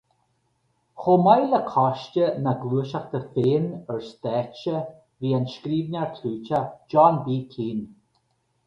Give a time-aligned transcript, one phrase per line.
[1.01, 3.67] Chomh maith le coiste an na Gluaiseachta féin
[3.97, 4.75] ar stáitse,
[5.21, 7.41] bhí an scríbhneoir clúiteach John B.
[7.55, 7.89] Keane.